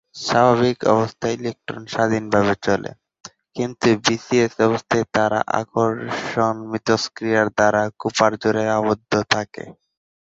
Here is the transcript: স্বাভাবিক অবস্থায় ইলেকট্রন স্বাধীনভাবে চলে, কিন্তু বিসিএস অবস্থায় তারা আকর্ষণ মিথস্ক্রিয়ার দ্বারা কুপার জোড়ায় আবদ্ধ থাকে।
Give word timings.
স্বাভাবিক 0.21 0.77
অবস্থায় 0.93 1.35
ইলেকট্রন 1.37 1.83
স্বাধীনভাবে 1.93 2.53
চলে, 2.65 2.91
কিন্তু 3.55 3.87
বিসিএস 4.05 4.53
অবস্থায় 4.67 5.05
তারা 5.15 5.39
আকর্ষণ 5.59 6.55
মিথস্ক্রিয়ার 6.71 7.47
দ্বারা 7.57 7.81
কুপার 8.01 8.31
জোড়ায় 8.41 8.73
আবদ্ধ 8.77 9.11
থাকে। 9.33 9.63